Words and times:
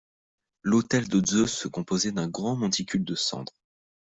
L’autel 0.63 1.07
de 1.07 1.23
Zeus 1.23 1.55
se 1.55 1.67
composait 1.67 2.11
d’un 2.11 2.27
grand 2.27 2.55
monticule 2.55 3.03
de 3.05 3.13
cendres. 3.13 3.53